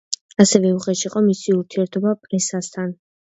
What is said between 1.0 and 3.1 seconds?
იყო მისი ურთიერთობა პრესასთან.